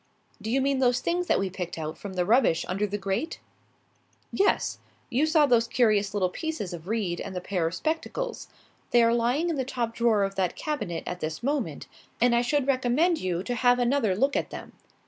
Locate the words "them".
14.49-14.73